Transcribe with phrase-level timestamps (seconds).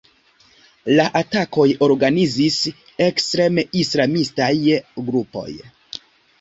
[0.99, 2.57] La atakojn organizis
[3.09, 4.51] ekstrem-islamistaj
[5.13, 5.49] grupoj.